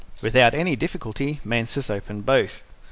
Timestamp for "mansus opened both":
1.45-2.63